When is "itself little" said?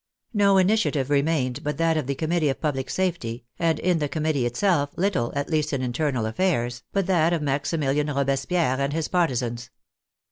4.47-5.31